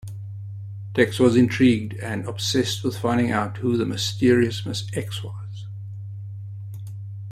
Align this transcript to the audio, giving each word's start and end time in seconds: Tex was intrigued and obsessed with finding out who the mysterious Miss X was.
Tex 0.95 1.19
was 1.19 1.35
intrigued 1.35 1.93
and 1.99 2.25
obsessed 2.27 2.83
with 2.83 2.97
finding 2.97 3.29
out 3.29 3.57
who 3.57 3.77
the 3.77 3.85
mysterious 3.85 4.65
Miss 4.65 4.87
X 4.95 5.21
was. 5.23 5.67